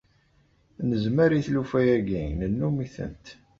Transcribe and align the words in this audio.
Nezmer 0.89 1.31
i 1.31 1.41
tlufa-agi, 1.45 2.23
nennum-itent. 2.39 3.25